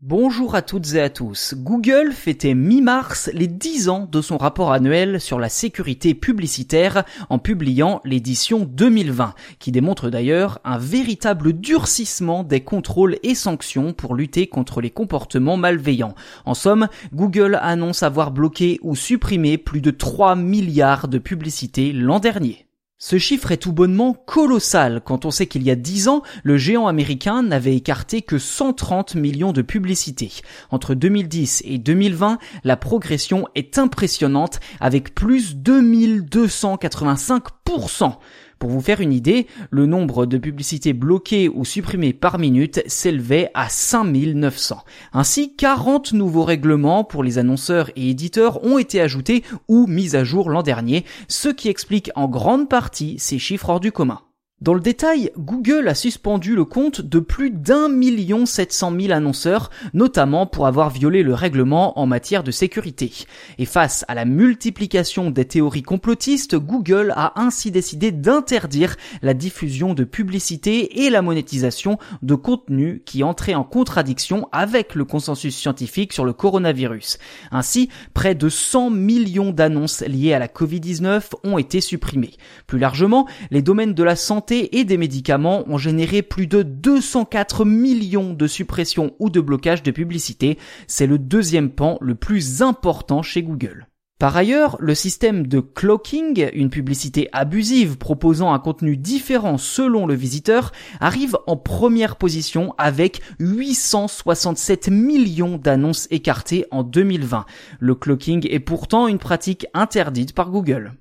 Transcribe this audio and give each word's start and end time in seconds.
Bonjour 0.00 0.54
à 0.54 0.62
toutes 0.62 0.94
et 0.94 1.00
à 1.00 1.10
tous. 1.10 1.54
Google 1.56 2.12
fêtait 2.12 2.54
mi-mars 2.54 3.28
les 3.34 3.48
10 3.48 3.88
ans 3.88 4.08
de 4.08 4.20
son 4.20 4.36
rapport 4.36 4.70
annuel 4.70 5.20
sur 5.20 5.40
la 5.40 5.48
sécurité 5.48 6.14
publicitaire 6.14 7.02
en 7.30 7.40
publiant 7.40 8.00
l'édition 8.04 8.60
2020, 8.60 9.34
qui 9.58 9.72
démontre 9.72 10.08
d'ailleurs 10.08 10.60
un 10.62 10.78
véritable 10.78 11.52
durcissement 11.52 12.44
des 12.44 12.60
contrôles 12.60 13.16
et 13.24 13.34
sanctions 13.34 13.92
pour 13.92 14.14
lutter 14.14 14.46
contre 14.46 14.80
les 14.80 14.90
comportements 14.90 15.56
malveillants. 15.56 16.14
En 16.44 16.54
somme, 16.54 16.86
Google 17.12 17.58
annonce 17.60 18.04
avoir 18.04 18.30
bloqué 18.30 18.78
ou 18.82 18.94
supprimé 18.94 19.58
plus 19.58 19.80
de 19.80 19.90
3 19.90 20.36
milliards 20.36 21.08
de 21.08 21.18
publicités 21.18 21.92
l'an 21.92 22.20
dernier. 22.20 22.67
Ce 23.00 23.16
chiffre 23.16 23.52
est 23.52 23.58
tout 23.58 23.72
bonnement 23.72 24.12
colossal 24.12 25.02
quand 25.04 25.24
on 25.24 25.30
sait 25.30 25.46
qu'il 25.46 25.62
y 25.62 25.70
a 25.70 25.76
10 25.76 26.08
ans, 26.08 26.24
le 26.42 26.56
géant 26.56 26.88
américain 26.88 27.44
n'avait 27.44 27.76
écarté 27.76 28.22
que 28.22 28.38
130 28.38 29.14
millions 29.14 29.52
de 29.52 29.62
publicités. 29.62 30.32
Entre 30.72 30.96
2010 30.96 31.62
et 31.64 31.78
2020, 31.78 32.40
la 32.64 32.76
progression 32.76 33.46
est 33.54 33.78
impressionnante 33.78 34.58
avec 34.80 35.14
plus 35.14 35.54
2285%. 35.54 38.14
Pour 38.58 38.70
vous 38.70 38.80
faire 38.80 39.00
une 39.00 39.12
idée, 39.12 39.46
le 39.70 39.86
nombre 39.86 40.26
de 40.26 40.36
publicités 40.36 40.92
bloquées 40.92 41.48
ou 41.48 41.64
supprimées 41.64 42.12
par 42.12 42.38
minute 42.38 42.82
s'élevait 42.86 43.50
à 43.54 43.68
5900. 43.68 44.84
Ainsi, 45.12 45.54
40 45.54 46.12
nouveaux 46.12 46.44
règlements 46.44 47.04
pour 47.04 47.22
les 47.22 47.38
annonceurs 47.38 47.90
et 47.94 48.10
éditeurs 48.10 48.64
ont 48.64 48.78
été 48.78 49.00
ajoutés 49.00 49.44
ou 49.68 49.86
mis 49.86 50.16
à 50.16 50.24
jour 50.24 50.50
l'an 50.50 50.62
dernier, 50.62 51.04
ce 51.28 51.48
qui 51.48 51.68
explique 51.68 52.10
en 52.16 52.28
grande 52.28 52.68
partie 52.68 53.16
ces 53.18 53.38
chiffres 53.38 53.70
hors 53.70 53.80
du 53.80 53.92
commun. 53.92 54.20
Dans 54.60 54.74
le 54.74 54.80
détail, 54.80 55.30
Google 55.38 55.86
a 55.86 55.94
suspendu 55.94 56.56
le 56.56 56.64
compte 56.64 57.00
de 57.00 57.20
plus 57.20 57.52
d'un 57.52 57.88
million 57.88 58.44
sept 58.44 58.72
cent 58.72 58.90
mille 58.90 59.12
annonceurs, 59.12 59.70
notamment 59.94 60.46
pour 60.46 60.66
avoir 60.66 60.90
violé 60.90 61.22
le 61.22 61.32
règlement 61.32 61.96
en 61.96 62.06
matière 62.06 62.42
de 62.42 62.50
sécurité. 62.50 63.12
Et 63.58 63.66
face 63.66 64.04
à 64.08 64.16
la 64.16 64.24
multiplication 64.24 65.30
des 65.30 65.44
théories 65.44 65.84
complotistes, 65.84 66.56
Google 66.56 67.12
a 67.14 67.40
ainsi 67.40 67.70
décidé 67.70 68.10
d'interdire 68.10 68.96
la 69.22 69.32
diffusion 69.32 69.94
de 69.94 70.02
publicités 70.02 71.04
et 71.04 71.08
la 71.08 71.22
monétisation 71.22 71.96
de 72.22 72.34
contenus 72.34 73.00
qui 73.06 73.22
entraient 73.22 73.54
en 73.54 73.62
contradiction 73.62 74.48
avec 74.50 74.96
le 74.96 75.04
consensus 75.04 75.56
scientifique 75.56 76.12
sur 76.12 76.24
le 76.24 76.32
coronavirus. 76.32 77.18
Ainsi, 77.52 77.90
près 78.12 78.34
de 78.34 78.48
100 78.48 78.90
millions 78.90 79.52
d'annonces 79.52 80.00
liées 80.00 80.34
à 80.34 80.40
la 80.40 80.48
Covid-19 80.48 81.30
ont 81.44 81.58
été 81.58 81.80
supprimées. 81.80 82.34
Plus 82.66 82.80
largement, 82.80 83.28
les 83.52 83.62
domaines 83.62 83.94
de 83.94 84.02
la 84.02 84.16
santé 84.16 84.47
et 84.50 84.84
des 84.84 84.96
médicaments 84.96 85.64
ont 85.68 85.78
généré 85.78 86.22
plus 86.22 86.46
de 86.46 86.62
204 86.62 87.64
millions 87.64 88.32
de 88.32 88.46
suppressions 88.46 89.14
ou 89.18 89.30
de 89.30 89.40
blocages 89.40 89.82
de 89.82 89.90
publicité. 89.90 90.58
C'est 90.86 91.06
le 91.06 91.18
deuxième 91.18 91.70
pan 91.70 91.98
le 92.00 92.14
plus 92.14 92.62
important 92.62 93.22
chez 93.22 93.42
Google. 93.42 93.86
Par 94.18 94.36
ailleurs, 94.36 94.76
le 94.80 94.96
système 94.96 95.46
de 95.46 95.60
cloaking, 95.60 96.48
une 96.52 96.70
publicité 96.70 97.28
abusive 97.32 97.98
proposant 97.98 98.52
un 98.52 98.58
contenu 98.58 98.96
différent 98.96 99.58
selon 99.58 100.06
le 100.06 100.14
visiteur, 100.14 100.72
arrive 100.98 101.36
en 101.46 101.56
première 101.56 102.16
position 102.16 102.74
avec 102.78 103.22
867 103.38 104.88
millions 104.88 105.56
d'annonces 105.56 106.08
écartées 106.10 106.66
en 106.72 106.82
2020. 106.82 107.46
Le 107.78 107.94
cloaking 107.94 108.48
est 108.50 108.58
pourtant 108.58 109.06
une 109.06 109.18
pratique 109.18 109.66
interdite 109.72 110.34
par 110.34 110.50
Google. 110.50 110.94